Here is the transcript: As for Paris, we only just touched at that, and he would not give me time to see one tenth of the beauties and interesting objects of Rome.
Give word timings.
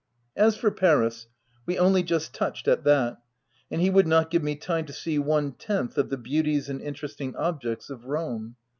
As 0.35 0.57
for 0.57 0.71
Paris, 0.71 1.27
we 1.67 1.77
only 1.77 2.01
just 2.01 2.33
touched 2.33 2.67
at 2.67 2.83
that, 2.85 3.17
and 3.69 3.81
he 3.81 3.91
would 3.91 4.07
not 4.07 4.31
give 4.31 4.41
me 4.41 4.55
time 4.55 4.87
to 4.87 4.93
see 4.93 5.19
one 5.19 5.51
tenth 5.51 5.95
of 5.95 6.09
the 6.09 6.17
beauties 6.17 6.69
and 6.69 6.81
interesting 6.81 7.35
objects 7.35 7.91
of 7.91 8.05
Rome. 8.05 8.55